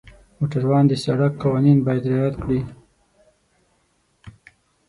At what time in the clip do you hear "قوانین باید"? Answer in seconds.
1.43-2.09